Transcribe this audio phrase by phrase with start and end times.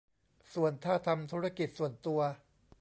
[0.53, 2.21] ส่วนถ้าทำธุรกิจส่วนตัว